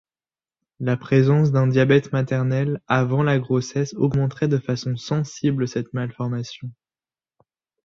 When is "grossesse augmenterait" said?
3.37-4.47